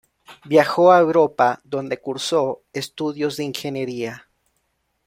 [0.45, 4.27] Viajó a Europa, donde cursó estudios de ingeniería.